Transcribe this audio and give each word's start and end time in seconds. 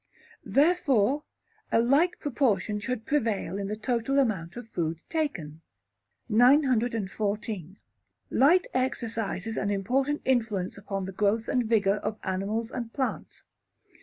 Therefore, 0.47 1.25
a 1.71 1.79
like 1.79 2.19
proportion 2.19 2.79
should 2.79 3.05
prevail 3.05 3.59
in 3.59 3.67
the 3.67 3.75
total 3.75 4.17
amount 4.17 4.57
of 4.57 4.67
food 4.69 5.03
taken. 5.09 5.61
914. 6.27 7.07
Sunshine. 7.07 7.77
Light 8.31 8.65
exercises 8.73 9.57
an 9.57 9.69
important 9.69 10.23
influence 10.25 10.75
upon 10.75 11.05
the 11.05 11.11
growth 11.11 11.47
and 11.47 11.65
vigour 11.67 11.97
of 11.97 12.17
animals 12.23 12.71
and 12.71 12.91
plants. 12.91 13.43